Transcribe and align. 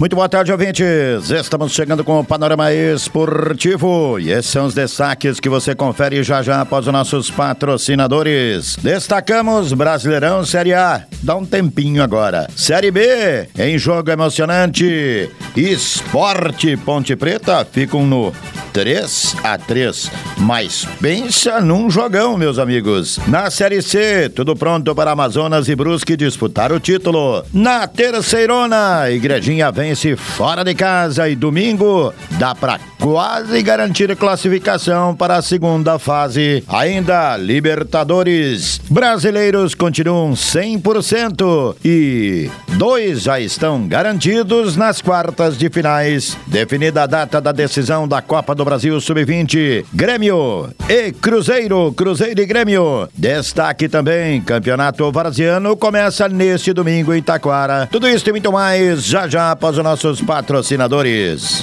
Muito 0.00 0.16
boa 0.16 0.30
tarde, 0.30 0.50
ouvintes. 0.50 1.28
Estamos 1.28 1.72
chegando 1.72 2.02
com 2.02 2.18
o 2.18 2.24
Panorama 2.24 2.72
Esportivo 2.72 4.18
e 4.18 4.30
esses 4.30 4.50
são 4.50 4.64
os 4.64 4.72
destaques 4.72 5.38
que 5.38 5.46
você 5.46 5.74
confere 5.74 6.22
já 6.22 6.40
já 6.42 6.62
após 6.62 6.86
os 6.86 6.92
nossos 6.92 7.30
patrocinadores. 7.30 8.76
Destacamos 8.76 9.74
Brasileirão 9.74 10.42
Série 10.46 10.72
A. 10.72 11.04
Dá 11.22 11.36
um 11.36 11.44
tempinho 11.44 12.02
agora. 12.02 12.48
Série 12.56 12.90
B, 12.90 13.46
em 13.58 13.76
jogo 13.76 14.10
emocionante. 14.10 15.28
Esporte 15.54 16.78
Ponte 16.78 17.14
Preta 17.14 17.62
ficam 17.70 18.06
no 18.06 18.32
3 18.72 19.36
a 19.44 19.58
3. 19.58 20.10
Mas 20.38 20.86
pensa 21.00 21.60
num 21.60 21.90
jogão, 21.90 22.38
meus 22.38 22.58
amigos. 22.58 23.18
Na 23.26 23.50
Série 23.50 23.82
C, 23.82 24.30
tudo 24.30 24.56
pronto 24.56 24.94
para 24.94 25.10
Amazonas 25.10 25.68
e 25.68 25.76
Brusque 25.76 26.16
disputar 26.16 26.72
o 26.72 26.80
título. 26.80 27.44
Na 27.52 27.86
Terceirona, 27.86 29.10
Igrejinha 29.10 29.70
Fluminense 29.90 30.14
fora 30.14 30.62
de 30.62 30.74
casa 30.74 31.28
e 31.28 31.34
domingo 31.34 32.14
dá 32.38 32.54
para 32.54 32.78
quase 33.00 33.60
garantir 33.62 34.14
classificação 34.14 35.16
para 35.16 35.36
a 35.36 35.42
segunda 35.42 35.98
fase. 35.98 36.62
Ainda 36.68 37.36
Libertadores. 37.36 38.80
Brasileiros 38.88 39.74
continuam 39.74 40.32
100% 40.32 41.76
e 41.84 42.50
dois 42.76 43.22
já 43.22 43.40
estão 43.40 43.88
garantidos 43.88 44.76
nas 44.76 45.02
quartas 45.02 45.58
de 45.58 45.68
finais. 45.68 46.36
Definida 46.46 47.02
a 47.02 47.06
data 47.06 47.40
da 47.40 47.50
decisão 47.50 48.06
da 48.06 48.22
Copa 48.22 48.54
do 48.54 48.59
Brasil 48.64 49.00
Sub-20, 49.00 49.84
Grêmio 49.92 50.70
e 50.88 51.12
Cruzeiro, 51.12 51.92
Cruzeiro 51.92 52.40
e 52.40 52.46
Grêmio. 52.46 53.08
Destaque 53.14 53.88
também, 53.88 54.40
Campeonato 54.40 55.10
Varziano 55.10 55.76
começa 55.76 56.28
neste 56.28 56.72
domingo 56.72 57.14
em 57.14 57.22
Taquara. 57.22 57.88
Tudo 57.90 58.08
isso 58.08 58.24
e 58.24 58.32
muito 58.32 58.52
mais 58.52 59.04
já 59.04 59.28
já 59.28 59.50
após 59.50 59.76
os 59.76 59.84
nossos 59.84 60.20
patrocinadores. 60.20 61.62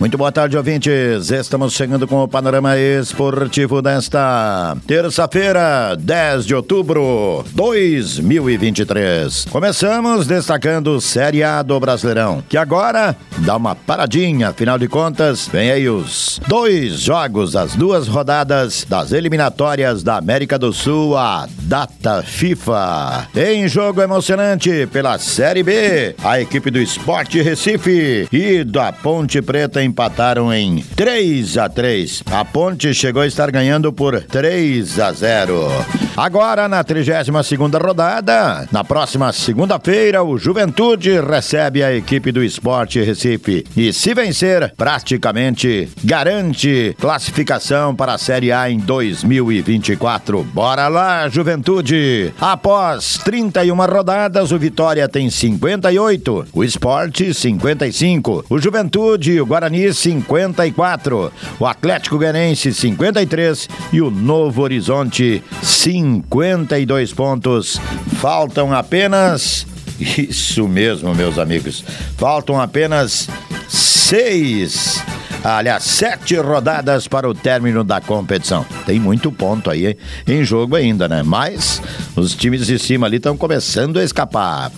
Muito 0.00 0.16
boa 0.16 0.30
tarde, 0.30 0.56
ouvintes. 0.56 1.28
Estamos 1.32 1.72
chegando 1.72 2.06
com 2.06 2.22
o 2.22 2.28
panorama 2.28 2.78
esportivo 2.78 3.82
desta 3.82 4.76
terça-feira, 4.86 5.96
10 5.98 6.46
de 6.46 6.54
outubro 6.54 7.42
de 7.44 7.52
2023. 7.54 9.46
Começamos 9.50 10.24
destacando 10.28 11.00
Série 11.00 11.42
A 11.42 11.62
do 11.62 11.80
Brasileirão, 11.80 12.44
que 12.48 12.56
agora 12.56 13.16
dá 13.38 13.56
uma 13.56 13.74
paradinha. 13.74 14.50
Afinal 14.50 14.78
de 14.78 14.86
contas, 14.86 15.48
vem 15.48 15.72
aí 15.72 15.88
os 15.88 16.40
dois 16.46 17.00
jogos, 17.00 17.56
as 17.56 17.74
duas 17.74 18.06
rodadas 18.06 18.86
das 18.88 19.10
eliminatórias 19.10 20.04
da 20.04 20.16
América 20.16 20.56
do 20.56 20.72
Sul, 20.72 21.16
a 21.16 21.48
data 21.62 22.22
FIFA. 22.22 23.26
Em 23.34 23.66
jogo 23.66 24.00
emocionante 24.00 24.86
pela 24.92 25.18
Série 25.18 25.64
B, 25.64 26.14
a 26.22 26.40
equipe 26.40 26.70
do 26.70 26.78
Esporte 26.78 27.42
Recife 27.42 28.28
e 28.32 28.62
da 28.62 28.92
Ponte 28.92 29.42
Preta 29.42 29.82
em 29.82 29.87
empataram 29.88 30.52
em 30.52 30.84
3 30.94 31.58
a 31.58 31.68
3. 31.68 32.22
A 32.30 32.44
Ponte 32.44 32.92
chegou 32.94 33.22
a 33.22 33.26
estar 33.26 33.50
ganhando 33.50 33.92
por 33.92 34.22
3 34.22 35.00
a 35.00 35.12
0. 35.12 35.68
Agora, 36.16 36.68
na 36.68 36.82
32 36.82 37.46
segunda 37.46 37.78
rodada, 37.78 38.68
na 38.72 38.82
próxima 38.84 39.32
segunda-feira, 39.32 40.22
o 40.22 40.36
Juventude 40.36 41.20
recebe 41.20 41.82
a 41.82 41.94
equipe 41.94 42.32
do 42.32 42.42
Esporte 42.42 43.00
Recife. 43.00 43.64
E 43.76 43.92
se 43.92 44.14
vencer, 44.14 44.74
praticamente 44.76 45.88
garante 46.04 46.96
classificação 47.00 47.94
para 47.94 48.14
a 48.14 48.18
Série 48.18 48.52
A 48.52 48.68
em 48.68 48.78
2024. 48.78 50.42
Bora 50.52 50.88
lá, 50.88 51.28
Juventude! 51.28 52.32
Após 52.40 53.18
31 53.24 53.76
rodadas, 53.76 54.50
o 54.50 54.58
Vitória 54.58 55.08
tem 55.08 55.30
58, 55.30 56.46
o 56.52 56.64
Esporte 56.64 57.32
55, 57.32 58.44
o 58.50 58.58
Juventude 58.58 59.32
e 59.32 59.40
o 59.40 59.46
Guarani 59.46 59.77
Guarani 59.78 59.94
54, 59.94 61.32
o 61.60 61.66
Atlético 61.66 62.18
Guanense 62.18 62.74
53 62.74 63.68
e 63.92 64.00
o 64.00 64.10
Novo 64.10 64.62
Horizonte 64.62 65.42
52 65.62 67.12
pontos. 67.12 67.80
Faltam 68.20 68.72
apenas 68.74 69.66
isso 70.00 70.66
mesmo, 70.66 71.14
meus 71.14 71.38
amigos. 71.38 71.84
Faltam 72.16 72.60
apenas 72.60 73.28
seis 73.68 75.00
aliás, 75.42 75.82
sete 75.84 76.36
rodadas 76.36 77.06
para 77.06 77.28
o 77.28 77.34
término 77.34 77.84
da 77.84 78.00
competição. 78.00 78.64
Tem 78.86 78.98
muito 78.98 79.30
ponto 79.30 79.70
aí 79.70 79.96
em 80.26 80.44
jogo 80.44 80.76
ainda, 80.76 81.08
né? 81.08 81.22
Mas 81.22 81.80
os 82.16 82.34
times 82.34 82.66
de 82.66 82.78
cima 82.78 83.06
ali 83.06 83.16
estão 83.16 83.36
começando 83.36 83.98
a 83.98 84.04
escapar. 84.04 84.70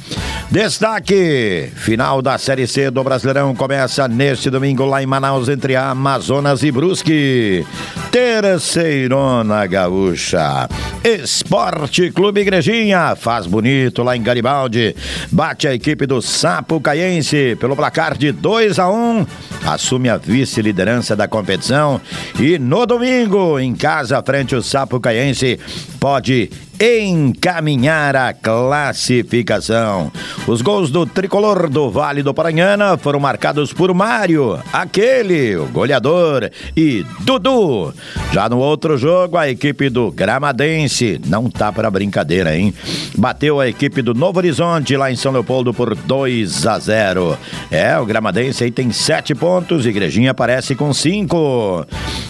Destaque: 0.51 1.71
final 1.77 2.21
da 2.21 2.37
Série 2.39 2.67
C 2.67 2.91
do 2.91 3.05
Brasileirão 3.05 3.55
começa 3.55 4.07
neste 4.09 4.51
domingo 4.51 4.85
lá 4.85 5.03
em 5.03 5.07
Manaus, 5.07 5.49
entre 5.49 5.77
Amazonas 5.77 6.63
e 6.63 6.71
Brusque. 6.71 7.65
Terceirona 8.11 9.67
Gaúcha. 9.67 10.69
Esporte 11.05 12.11
Clube 12.11 12.41
Igrejinha 12.41 13.15
faz 13.15 13.47
bonito 13.47 14.03
lá 14.03 14.17
em 14.17 14.23
Garibaldi. 14.23 14.97
Bate 15.31 15.69
a 15.69 15.75
equipe 15.75 16.07
do 16.07 16.21
Sapo 16.21 16.81
Caiense 16.81 17.57
pelo 17.61 17.77
placar 17.77 18.19
de 18.19 18.33
2 18.33 18.81
a 18.81 18.91
1. 18.91 18.95
Um, 18.95 19.27
assume 19.65 20.09
a 20.09 20.17
vice-liderança 20.17 21.15
da 21.15 21.29
competição 21.29 22.01
e 22.39 22.59
no 22.59 22.85
domingo, 22.85 23.61
em 23.61 23.75
casa 23.77 24.21
frente 24.23 24.57
ao 24.57 24.63
Sapo 24.63 24.99
Caiense, 24.99 25.61
pode 26.01 26.51
encaminhar 26.81 28.17
a 28.17 28.33
classificação. 28.33 30.11
Os 30.47 30.63
gols 30.63 30.91
do 30.91 31.05
tricolor 31.05 31.69
do 31.69 31.91
Vale 31.91 32.23
do 32.23 32.33
Paranhana 32.33 32.97
foram 32.97 33.21
marcados 33.21 33.71
por 33.71 33.93
Mário, 33.93 34.59
aquele, 34.73 35.57
o 35.57 35.67
goleador, 35.67 36.51
e 36.75 37.05
Dudu. 37.21 37.93
Já 38.33 38.49
no 38.49 38.59
outro 38.59 38.97
jogo, 38.97 39.37
a 39.37 39.49
equipe 39.49 39.91
do 39.91 40.11
Gramadense 40.11 41.21
não 41.27 41.51
tá 41.51 41.71
para 41.71 41.91
brincadeira, 41.91 42.57
hein? 42.57 42.73
Bateu 43.17 43.61
a 43.61 43.69
equipe 43.69 44.01
do 44.01 44.15
Novo 44.15 44.39
Horizonte 44.39 44.97
lá 44.97 45.13
em 45.13 45.17
São 45.17 45.33
Leopoldo 45.33 45.75
por 45.75 45.95
2 45.95 46.67
a 46.67 46.79
0. 46.79 47.39
É, 47.71 47.99
o 47.99 48.07
Gramadense 48.07 48.65
aí 48.65 48.71
tem 48.71 48.91
sete 48.91 49.35
pontos, 49.35 49.85
Igrejinha 49.85 50.31
aparece 50.31 50.75
com 50.75 50.95
cinco. 50.95 51.85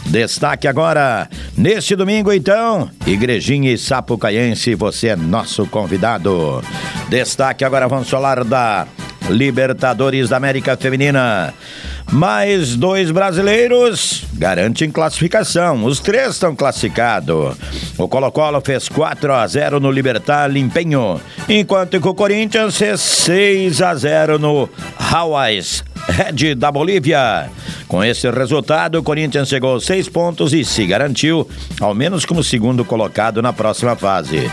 Destaque 0.07 0.67
agora, 0.67 1.29
neste 1.57 1.95
domingo 1.95 2.33
então, 2.33 2.91
Igrejinha 3.07 3.71
e 3.71 3.79
Sapucaí 4.41 4.75
você 4.75 5.09
é 5.09 5.17
nosso 5.17 5.67
convidado. 5.67 6.63
Destaque 7.09 7.65
agora, 7.65 7.87
vamos 7.87 8.09
falar 8.09 8.43
da 8.45 8.87
Libertadores 9.29 10.29
da 10.29 10.37
América 10.37 10.77
Feminina. 10.77 11.53
Mais 12.11 12.75
dois 12.75 13.11
brasileiros 13.11 14.25
garantem 14.33 14.91
classificação. 14.91 15.85
Os 15.85 16.01
três 16.01 16.31
estão 16.31 16.57
classificados. 16.57 17.57
O 17.99 18.09
Colo-Colo 18.09 18.61
fez 18.65 18.89
4 18.89 19.33
a 19.33 19.47
0 19.47 19.79
no 19.79 19.91
Libertar 19.91 20.51
Limpenho, 20.51 21.21
enquanto 21.49 22.01
que 22.01 22.09
o 22.09 22.15
Corinthians 22.15 22.77
fez 22.77 23.01
6 23.01 23.83
a 23.83 23.95
0 23.95 24.39
no 24.39 24.69
Hawaii's 24.99 25.85
Red 26.09 26.55
da 26.55 26.71
Bolívia. 26.71 27.51
Com 27.89 28.05
esse 28.05 28.31
resultado, 28.31 28.99
o 28.99 29.03
Corinthians 29.03 29.49
chegou 29.49 29.81
seis 29.81 30.09
pontos 30.09 30.53
e 30.53 30.65
se 30.65 30.87
garantiu, 30.87 31.49
ao 31.81 31.95
menos 31.95 32.25
como 32.25 32.45
segundo 32.45 32.85
colocado 32.85 33.43
na 33.43 33.53
próxima 33.53 33.97
fase. 33.97 34.51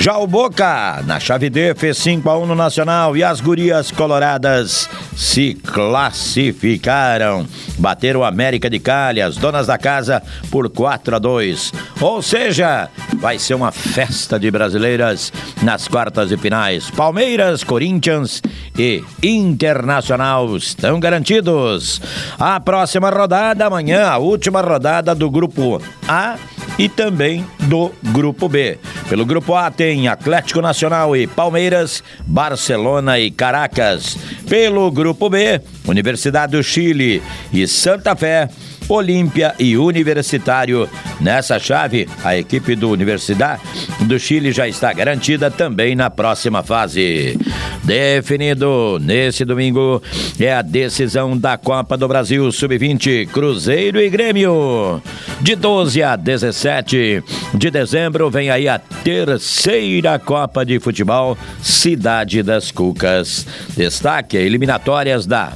Já 0.00 0.18
o 0.18 0.26
Boca, 0.26 1.02
na 1.06 1.20
chave 1.20 1.48
D, 1.48 1.74
fez 1.74 1.98
5 1.98 2.28
a 2.28 2.38
1 2.38 2.46
no 2.46 2.54
Nacional 2.54 3.16
e 3.16 3.22
as 3.22 3.40
gurias 3.40 3.90
coloradas 3.90 4.88
se 5.16 5.54
classificaram. 5.54 7.46
Bateram 7.78 8.24
América 8.24 8.68
de 8.68 8.78
Cali, 8.78 9.20
as 9.20 9.36
donas 9.36 9.66
da 9.66 9.78
casa, 9.78 10.22
por 10.50 10.68
4 10.68 11.16
a 11.16 11.18
2. 11.18 11.72
Ou 12.00 12.22
seja, 12.22 12.88
vai 13.18 13.38
ser 13.38 13.54
uma 13.54 13.72
festa 13.72 14.38
de 14.38 14.50
brasileiras 14.50 15.32
nas 15.62 15.88
quartas 15.88 16.30
e 16.30 16.36
finais. 16.36 16.90
Palmeiras, 16.90 17.64
Corinthians 17.64 18.42
e 18.78 19.02
Internacional 19.22 20.56
estão 20.56 20.98
garantidos. 20.98 22.00
A 22.38 22.58
próxima 22.60 23.10
rodada 23.10 23.66
amanhã, 23.66 24.06
a 24.06 24.18
última 24.18 24.60
rodada 24.60 25.14
do 25.14 25.30
grupo 25.30 25.80
A 26.08 26.36
e 26.78 26.88
também 26.88 27.46
do 27.60 27.92
grupo 28.12 28.48
B. 28.48 28.78
Pelo 29.08 29.26
grupo 29.26 29.54
A 29.54 29.70
tem 29.70 30.08
Atlético 30.08 30.60
Nacional 30.60 31.16
e 31.16 31.26
Palmeiras, 31.26 32.02
Barcelona 32.26 33.18
e 33.18 33.30
Caracas. 33.30 34.16
Pelo 34.48 34.90
grupo 34.90 35.28
B, 35.28 35.60
Universidade 35.86 36.52
do 36.52 36.62
Chile 36.62 37.22
e 37.52 37.66
Santa 37.66 38.16
Fé. 38.16 38.48
Olímpia 38.88 39.54
e 39.58 39.76
Universitário. 39.76 40.88
Nessa 41.20 41.58
chave, 41.58 42.08
a 42.24 42.36
equipe 42.36 42.74
do 42.74 42.90
Universidade 42.90 43.62
do 44.00 44.18
Chile 44.18 44.52
já 44.52 44.66
está 44.66 44.92
garantida 44.92 45.50
também 45.50 45.94
na 45.94 46.10
próxima 46.10 46.62
fase. 46.62 47.38
Definido 47.84 48.98
nesse 49.00 49.44
domingo 49.44 50.02
é 50.38 50.52
a 50.54 50.62
decisão 50.62 51.36
da 51.36 51.56
Copa 51.56 51.96
do 51.96 52.06
Brasil 52.06 52.50
Sub-20 52.50 53.26
Cruzeiro 53.28 54.00
e 54.00 54.08
Grêmio. 54.08 55.02
De 55.40 55.56
12 55.56 56.02
a 56.02 56.14
17 56.14 57.22
de 57.54 57.70
dezembro 57.70 58.30
vem 58.30 58.50
aí 58.50 58.68
a 58.68 58.78
terceira 58.78 60.18
Copa 60.18 60.64
de 60.64 60.78
Futebol 60.78 61.36
Cidade 61.60 62.42
das 62.42 62.70
Cucas. 62.70 63.46
Destaque 63.76 64.36
eliminatórias 64.36 65.26
da 65.26 65.52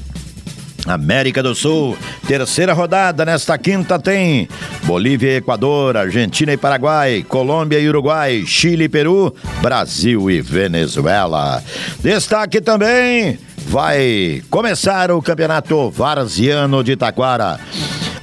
América 0.86 1.42
do 1.42 1.54
Sul, 1.54 1.96
terceira 2.26 2.72
rodada 2.72 3.24
nesta 3.24 3.58
quinta 3.58 3.98
tem 3.98 4.48
Bolívia 4.84 5.32
e 5.32 5.36
Equador, 5.36 5.96
Argentina 5.96 6.52
e 6.52 6.56
Paraguai, 6.56 7.24
Colômbia 7.28 7.78
e 7.78 7.88
Uruguai, 7.88 8.44
Chile 8.46 8.84
e 8.84 8.88
Peru, 8.88 9.34
Brasil 9.60 10.30
e 10.30 10.40
Venezuela. 10.40 11.62
Destaque 12.00 12.60
também 12.60 13.38
vai 13.66 14.42
começar 14.48 15.10
o 15.10 15.20
Campeonato 15.20 15.90
Varziano 15.90 16.84
de 16.84 16.96
Taquara. 16.96 17.58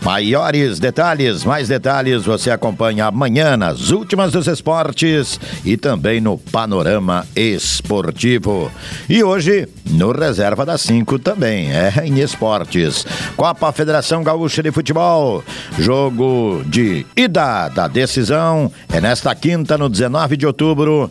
Maiores 0.04 0.80
detalhes, 0.80 1.46
mais 1.46 1.70
detalhes 1.70 2.26
você 2.26 2.52
acompanha 2.52 3.06
amanhã 3.06 3.56
nas 3.56 3.90
últimas 3.90 4.34
dos 4.34 4.48
esportes 4.48 5.40
e 5.64 5.78
também 5.78 6.20
no 6.20 6.38
Panorama 6.38 7.26
Esportivo. 7.34 8.70
E 9.08 9.24
hoje, 9.24 9.66
no 9.90 10.12
Reserva 10.12 10.66
das 10.66 10.82
5 10.82 11.20
também, 11.20 11.72
é 11.72 12.04
em 12.06 12.20
esportes. 12.20 13.06
Copa 13.38 13.72
Federação 13.72 14.22
Gaúcha 14.24 14.62
de 14.62 14.74
Futebol, 14.74 15.42
jogo 15.80 16.64
de 16.66 17.06
ida 17.16 17.70
da 17.70 17.88
decisão 17.88 18.70
é 18.92 19.00
nesta 19.00 19.34
quinta, 19.34 19.78
no 19.78 19.88
19 19.88 20.36
de 20.36 20.46
outubro. 20.46 21.10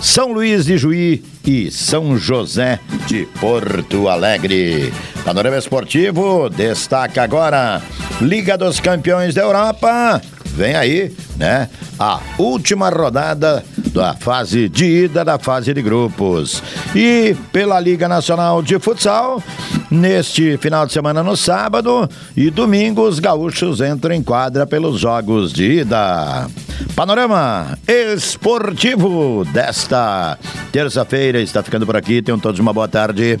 São 0.00 0.32
Luís 0.32 0.64
de 0.64 0.78
Juí 0.78 1.24
e 1.44 1.70
São 1.70 2.16
José 2.16 2.78
de 3.06 3.26
Porto 3.40 4.08
Alegre. 4.08 4.92
Panorama 5.24 5.58
Esportivo 5.58 6.48
destaca 6.48 7.22
agora 7.22 7.82
Liga 8.20 8.56
dos 8.56 8.80
Campeões 8.80 9.34
da 9.34 9.42
Europa. 9.42 10.22
Vem 10.46 10.74
aí, 10.74 11.14
né? 11.36 11.68
A 11.98 12.20
última 12.38 12.88
rodada 12.90 13.64
da 13.98 14.14
fase 14.14 14.68
de 14.68 15.04
ida 15.04 15.24
da 15.24 15.40
fase 15.40 15.74
de 15.74 15.82
grupos. 15.82 16.62
E 16.94 17.36
pela 17.52 17.80
Liga 17.80 18.06
Nacional 18.06 18.62
de 18.62 18.78
Futsal, 18.78 19.42
neste 19.90 20.56
final 20.58 20.86
de 20.86 20.92
semana 20.92 21.20
no 21.20 21.36
sábado 21.36 22.08
e 22.36 22.48
domingo, 22.48 23.02
os 23.02 23.18
gaúchos 23.18 23.80
entram 23.80 24.14
em 24.14 24.22
quadra 24.22 24.64
pelos 24.64 25.00
jogos 25.00 25.52
de 25.52 25.80
ida. 25.80 26.46
Panorama 26.94 27.76
esportivo 27.88 29.44
desta 29.52 30.38
terça-feira 30.70 31.40
está 31.40 31.60
ficando 31.60 31.84
por 31.84 31.96
aqui. 31.96 32.22
Tenham 32.22 32.38
todos 32.38 32.60
uma 32.60 32.72
boa 32.72 32.86
tarde. 32.86 33.40